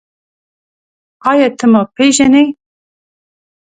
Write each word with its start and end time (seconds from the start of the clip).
ایا 1.29 1.47
ته 1.57 1.65
ما 1.71 1.81
پېژنې؟ 1.95 2.43